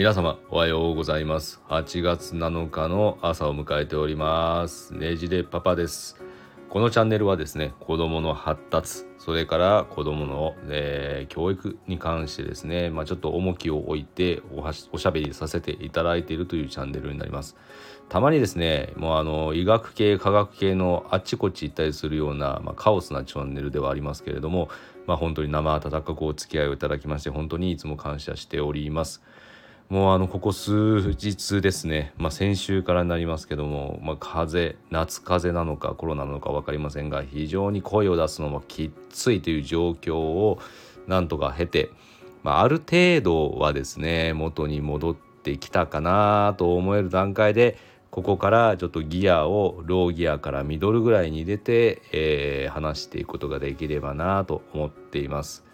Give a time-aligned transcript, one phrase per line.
[0.00, 1.60] 皆様おはようございます。
[1.68, 4.94] 8月7日の朝を迎えております。
[4.94, 6.16] ねじれパパです。
[6.70, 17.54] このチャンネルはですね子どもの発達それから子どもの、えー、教育に関してですね、まあ、ちょっと重きを置いておしおしゃべりさせていただいているというチャンネルになります。
[18.08, 24.70] たまにですねもうあの医学系科学系のあっちこっち行ったりするような、まあ、カオスなチャンネルではありますけれども、
[25.06, 29.20] まあ、本当に生温かくお付き合いをいただきまして本当にいつも感謝しております。
[29.90, 40.60] もうあのここ数日ですね、まあ、先週からになりますけども、まあ、風夏風邪なのかコロナなのか分かりませんが非常に声を出すのもきついという状況を
[41.08, 41.90] なんとか経て、
[42.44, 47.76] まあ、ある程度はですね元に戻ってきたかなと思える段階で
[48.12, 55.64] ここからちょっとギアをローギアからミドルぐらいに入れて、えー、話していくことができればなと思っています。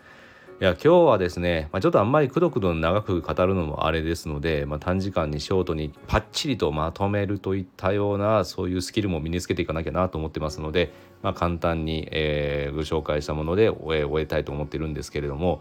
[0.59, 15.61] いや今日はですね、まあ、ちょっとあんまりくどくど長く語るのもあれですので、まあ、短時間にショートにパッチリとまとめるといったようなそういうスキルも身につけていかなきゃなと思ってますので、まあ、簡単に、えー、ご紹介したもので終え終えたいと思ってるんですけれども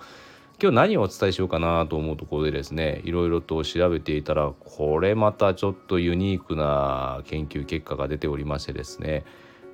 [0.61, 9.25] 今日何をお伝えしようかなと思うところでですねいろいろと調べていたらこれまたちょっとユニークな研究結果が出ておりましてですね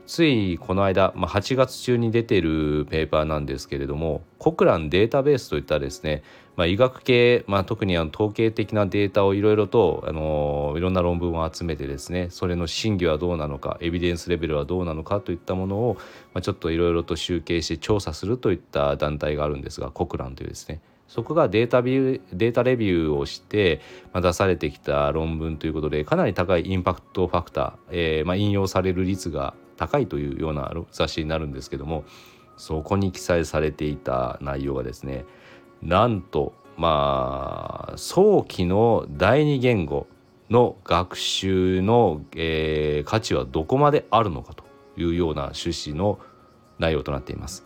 [0.05, 6.23] ついこの間、まあ、8月中に出てるペーパーなんですけれどもコクランデータベースといったですね、
[6.55, 15.95] まあ、医学系、まあ、特にあの統計的なデータをいろいろと、あのいろんな論文を集めてですねそれの真偽はどうなのかエビデンスレベルはどうなのかといったものを、
[16.33, 20.81] まあ、ちょっといろいろと集計して調査するといった団体があるんですがコクランというですね。
[21.11, 23.81] そこがデータビューデータレビューをして、
[24.13, 32.03] まあ、出されてきた論文ということでかなり高いインパクトファクター、えーまあ、引用される率が高いというような雑誌になるんですけども
[32.55, 35.25] そこに記載されていた内容がですね
[35.81, 40.05] なんとまあ早期の第二言語
[40.51, 44.65] の学習の、えー、価値はどこまであるのかと
[44.97, 46.19] いうような趣旨の
[46.77, 47.65] 内容となっています。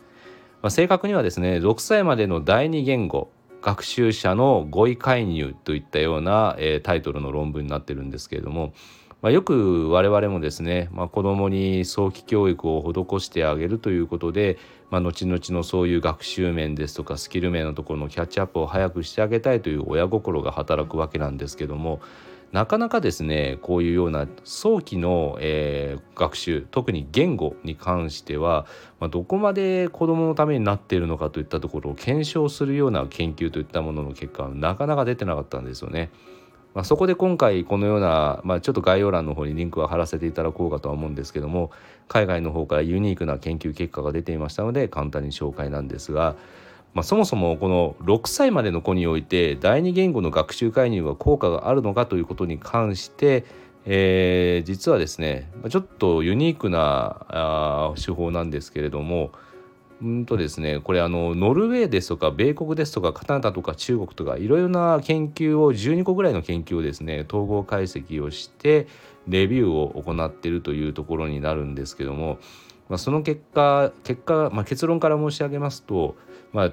[0.62, 3.30] まあ、正確にはですね6歳までの第二言語
[3.60, 8.72] 学習者の語彙介入といったような、えー、タイトルの論文になってるんですけれども
[9.22, 14.58] まあ、よく我々もですね、まあ、子どもに早期教育を施してあげるということで、
[14.90, 22.00] まあ、後々のそういう学習面ですとかスキル面のところのキャッチアップを早くしてあげたいという親心が働くわけなんですけども
[22.52, 28.66] なかなかですねこういうような早期の、えー、学習特に言語に関しては、
[29.00, 36.10] まあ、どこまで子どものためになっているのかといったところを検証するような研究といったものの結果はなかなか出てなかったんですよね。
[36.76, 41.70] まあ、そこで今回このような、まあ、ちょっと概要欄の方にリンクは貼らせていただこうかとは思うんですけども
[42.06, 46.36] 海外の方からユニークな研究結果が出ていましたので簡単に紹介なんですが、
[46.92, 53.46] まあ、そもそもこの6歳までの子において第二言語の学習介入は効果があるのかということに関して
[53.88, 59.30] えー、実はですねちょっとユニークなあ手法なんですけれども
[60.02, 68.86] うんとですねこれあのノルウェーですとか米国ですとかカナダとか中国とかいろいろな研究を12個ぐらいの研究をですね統合解析をして
[69.26, 72.38] レビューを行っているというところになるんですけども、
[72.88, 76.16] まあ、その結果結果、まあ、結論から申し上げますと、
[76.52, 76.72] まあ、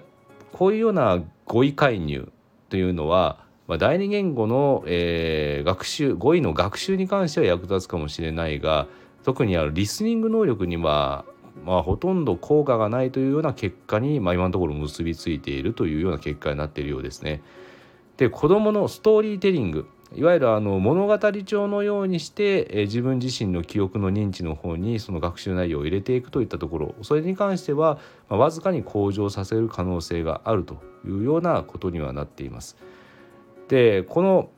[0.52, 2.30] こういうような語彙介入
[2.68, 8.88] というのは、まあ、第二言語の、えー、学習語彙の学習に関しては役立つかもしれないが
[9.24, 11.24] 特にあるリスニング能力には
[11.66, 17.42] まあ、ほとんど効果がないというような結果に、まあ、今のところ結びついているというような結果になっているようですね。
[18.18, 27.98] で子どものストーリーテリングいわゆるあの物語帳のようにして、え自分自身の記憶の認知の方にその学習内容を入れていくといったところそれに関しては、
[28.30, 32.78] まあ、わずかに向上させる可能性があるというようなことにはなっています。
[33.70, 34.50] でこの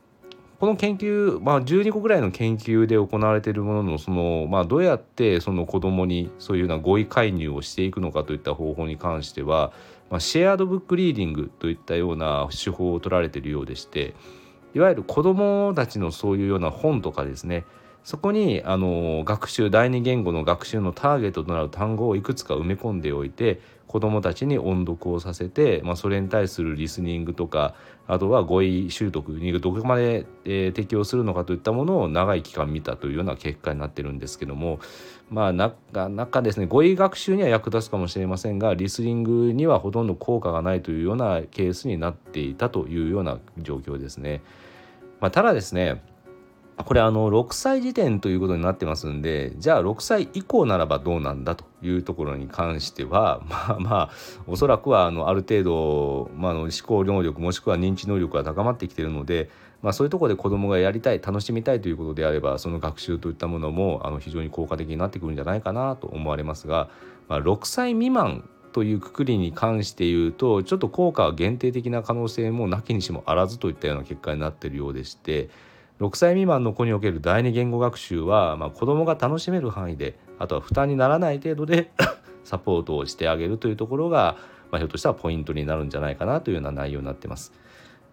[0.66, 9.74] この研究、まあ、12個ぐらいの研究で行われているもののその、まあ、どうやってその子どもにそういうような語彙介入をしていくのかといった方法に関しては、
[10.10, 14.16] まあ、シェアードブックリーディングといったような手法を取られているようでして
[14.74, 17.64] いわゆる子どもたちのそういうような本とかですね
[18.06, 27.74] そこにあの学習第二言語の学習のターゲットとなる単語をいくつか埋め込んでおいて子どもたちに音読をさせて、まあ、それに対するリスニングとか
[28.06, 34.80] あとは語彙習得にどこまで、えー、適用するのかといったものを長い期間見たというような結果になってるんですけども
[35.32, 44.44] まあなかなかですね語彙学習には役立つかもしれませんがリスニングにはほとんど効果がないというようなケースになっていたというような状況ですね。
[45.20, 46.04] まあ、ただですね
[46.84, 54.10] これあの6歳時点ということになってますんでじゃあ6歳以降ならばどうなんだというところに関しては まあまあ
[54.46, 59.50] おそらくはあのある程度、まあ、の思考能力もしくは認知能力が高まってきているので、
[59.82, 66.90] まあ、そういうところで子どもがやりたい楽しみたいということであればその学習といったものもあの非常に効果的になってくるんじゃないかなと思われますが、
[67.30, 75.50] まあ、6歳未満というくくりに関して言うとちょっと効果は限定的な可能性もなきにしもあらずといったような結果になっているようでして。
[76.00, 81.92] 6歳未満の子における第二言語学習は、まあ、子どもが楽しめる範囲であとは負担にならない程度で
[82.44, 84.36] サポートをしてあげるというところが、
[84.72, 87.54] まあ、ひょっとしたらポイントになるんじゃないかなというような内容になってます。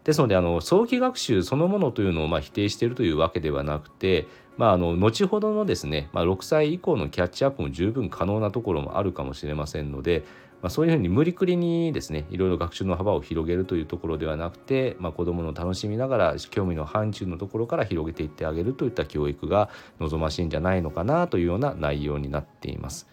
[0.05, 4.27] ですのであの早期学習そのものというのをまあ否定しているというわけではなくて、
[4.57, 10.25] まあ、あの後ほどのですね、まあ、6歳以降のキャッチアップも十分可能なところもあるかもしれませんので、
[10.61, 19.71] まあ、そういうふうに無理くりにですねいろいろ学習の幅を広げるというところではなくて、まあ、子どもの楽しみながら興味の範疇のところから広げていってあげるといった教育が
[20.01, 23.09] 望ましいんじゃないのかなというような内容になっています。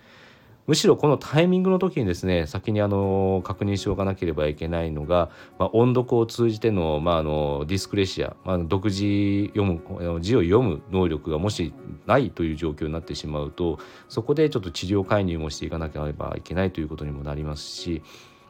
[0.69, 11.73] むしろこのタイミングの時にですね先にあの確認しておかなければいけないのが、まあ、音読を通じての,、まあ、あのディスクレシア、まあ、独自読む字を読む能力がもし
[12.05, 13.79] ないという状況になってしまうと
[14.09, 18.03] そこでちょっと治療介入もしていかなければいけないということにもなりますし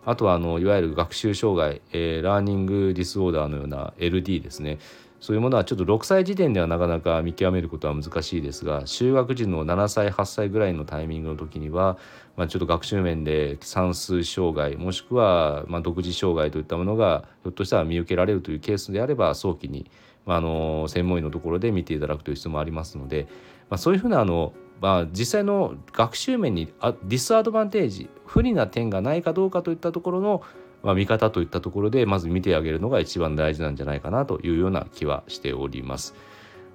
[0.06, 4.78] あとはあのいわゆる学習障害、えー、ラーニングディスオーダーのような LD ですね。
[5.20, 11.98] そういうものはちょっと6歳時点ではなかなか見極めることは難しいですが就学時の7歳8歳ぐらいのタイミングの時には、
[12.38, 19.92] まあ、ちょっと学習面で算数障害もしくはま読字障害といったものがひょっとしたら見受けられるというケースであれば早期に、
[20.26, 23.28] まあ、あの専門医のところで見ていただくという必要もありますので、
[23.70, 26.68] まあ、そういうふうなあのまあ、実際の学習面に
[27.04, 30.42] ディスアドバンテージ不利な点がないかどうかといったところの
[30.84, 36.16] まあ、見方といったところでまず見てあげるのが一番大事なんじゃないかなというような気はしております。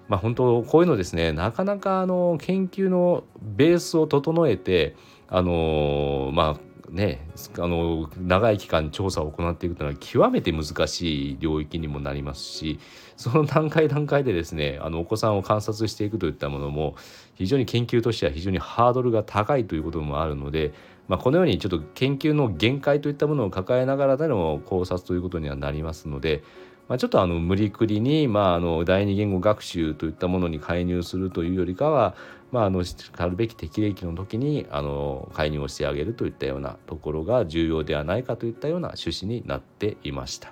[0.09, 4.97] まあ、本当こういうのですねなかなかあの研究のベースを整えて
[5.29, 7.27] あのまあね、
[7.59, 12.79] あの長い期間調査を行っていくというのは極めて難しい領域にもなりますし
[13.17, 16.95] その段階段階でですねあのお子さんを観察していくといったものも
[17.35, 20.73] 非常に研究としては非常にハードルが高いということもあるので
[21.09, 26.43] まあ、このようにちょっと研究の限界といったものを抱えながらでの考察ということにはなりますので、
[26.89, 32.15] まあ、ちょっとあの無理くりに、まあ、あの第二言語学習といったものに介入するというよりかは、
[32.53, 40.49] まあ、あのしかるべき適齢期の時にあの介入をしてあげるといったようなところが重要ではないかといったような趣旨になっていました。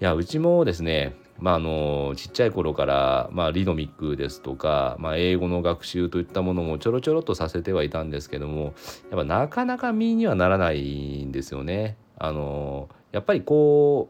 [0.00, 8.72] いやうちもですねまあ、あのちっちゃい頃から、まあ、リドミックですとか、まあ、英語の学習といったものもちょろちょろっとさせてはいたんですけどもやっ
[9.10, 11.96] ぱなかなか身にはならないんですよね。
[12.16, 14.08] あのやっぱりこ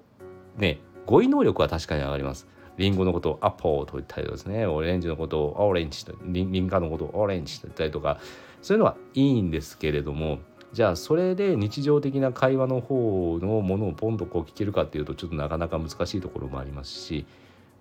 [0.58, 2.46] うね語彙能力は確かに上がります。
[2.76, 8.18] リンゴのことをアポーと言ったりですねオレンジのことをオレンジとリンガのことをオレンジと言ったりとか
[8.60, 10.38] そういうのはいいんですけれども
[10.72, 17.26] じゃあそれで日常的な会話の方のものをポンとこう聞けるかっていうとちょっとなかなか難しいところもありますし、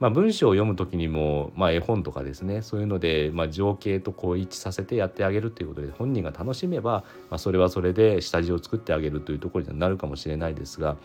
[0.02, 10.98] まあ、文章を読む時にも、まあ、絵本とかですねそういうので、まあ、情景とこう一致させてやってあげるっていうことで本人が楽しめば、まあ、それはそれで下地を作ってあげるというところになるかもしれないですが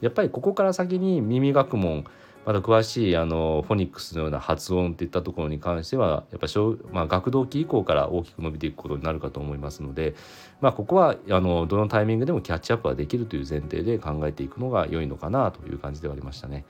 [0.00, 2.04] やっぱりここから先に耳学問
[2.48, 10.14] まだ詳しいあのフォニックスのような発音っていったところに関してはやっぱ小、まあ、学童期以降から大きく伸びていくことになるかと思いますので、
[10.62, 16.64] まあ、ここはあのどのタイミングでもキャッチアップはできるという前提で考えていくのが良いのかなという感じではありましたね。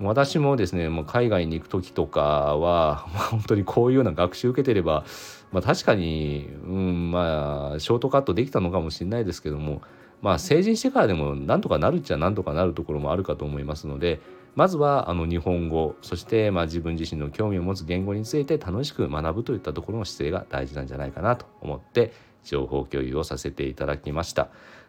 [0.00, 2.22] 私もですねもう海外に行く時とか
[2.56, 5.04] は、まあ、本当にこういうような学習受けてれば、
[5.52, 9.82] まあ、確かに、うんまあ、ショートカットできたのかもしれないですけども、
[10.22, 14.22] まあ、成人してからでもなんとかなるっちゃなんとかなるところもあるかと思いますので、
[14.54, 22.12] まずはあの日本語そしてまあ自分自身の興味を持つ言語について楽しく学ぶといったところの姿勢が大事なんじゃないかなと思って
[22.44, 24.48] 情報共有をさせていただきました。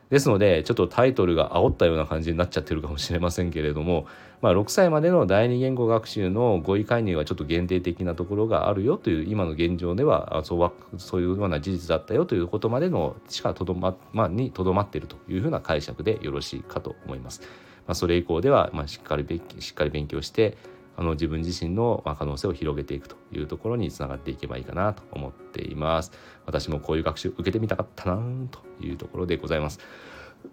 [0.10, 4.06] ですのでちょっとタイトルが煽ったような感じになっちゃってるかもしれませんけれども、
[4.42, 17.42] まあ、6歳までの第二言語学習の語彙介入はちょっと限定的なところがあるよという今の現状ではそうそういうような事実だったよということまでのしかとどま、まあ、にとどまっているというふうな解釈でよろしいかと思います。
[17.88, 20.58] まあ、それ以降では、まあ、しっかりしっかり勉強して
[20.96, 26.12] あの自分自身の可能性を広げていくというところにつながっていけばいいかなと思っています。
[26.46, 28.22] 私もこういう学習受けてみたかったな
[28.52, 29.80] というところでございます。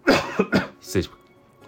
[0.81, 1.21] 失礼します。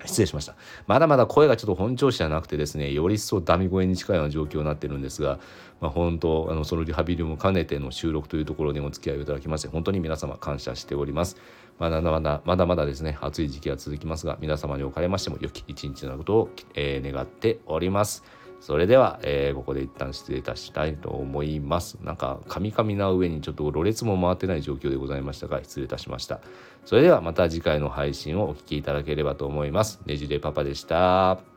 [0.06, 0.56] 失礼しました。
[0.88, 5.40] まだまだ声がちょっと本調子じゃなくてですね、より一層ダミ声に近いような状況になってるんですが、
[5.80, 11.38] まあ、本当、あのそのリハビリも兼ねての収録というところにお付き合いをいただきまして、本当に皆様感謝しております。
[11.80, 18.24] まだまだ、まだまだですね、暑い時期は続きますが、皆様におかれましても良き一日のことを、えー、願っております。
[18.60, 21.98] それでは、えー、ここで一旦失礼いたしたいと思います。
[22.02, 26.40] なんか、カミカミな上にちょっとろれつも回ってない状況でございましたが、失礼いたしました。
[26.86, 30.00] それではまた次回の配信をお聴きいただければと思います。
[30.06, 31.53] ねじれパパでした。